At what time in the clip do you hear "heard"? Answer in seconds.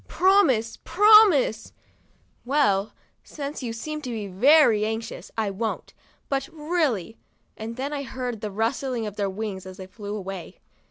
8.01-8.41